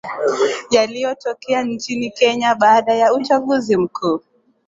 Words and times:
yaliyotokea 0.69 1.63
nchini 1.63 2.11
kenya 2.11 2.55
baada 2.55 2.93
ya 2.93 3.13
uchaguzi 3.13 3.77
mkuu 3.77 4.21